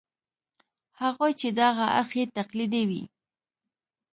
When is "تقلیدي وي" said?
2.37-3.03